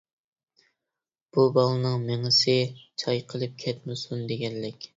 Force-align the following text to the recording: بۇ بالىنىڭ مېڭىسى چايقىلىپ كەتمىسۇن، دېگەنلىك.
بۇ 1.35 1.45
بالىنىڭ 1.59 2.01
مېڭىسى 2.09 2.57
چايقىلىپ 3.05 3.57
كەتمىسۇن، 3.67 4.29
دېگەنلىك. 4.33 4.89